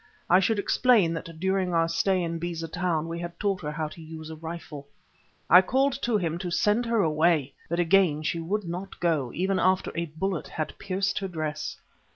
I 0.31 0.39
should 0.39 0.57
explain 0.57 1.13
that 1.13 1.39
during 1.39 1.75
our 1.75 1.87
stay 1.87 2.23
in 2.23 2.39
Beza 2.39 2.67
Town 2.67 3.07
we 3.07 3.19
had 3.19 3.39
taught 3.39 3.61
her 3.61 3.71
how 3.71 3.87
to 3.89 4.01
use 4.01 4.31
a 4.31 4.35
rifle. 4.35 4.87
I 5.47 5.61
called 5.61 5.93
to 6.01 6.17
him 6.17 6.39
to 6.39 6.49
send 6.49 6.87
her 6.87 7.03
away, 7.03 7.53
but 7.69 7.79
again 7.79 8.23
she 8.23 8.39
would 8.39 8.63
not 8.63 8.99
go, 8.99 9.31
even 9.31 9.59
after 9.59 9.91
a 9.93 10.07
bullet 10.07 10.47
had 10.47 10.73
pierced 10.79 11.19
her 11.19 11.27
dress. 11.27 11.77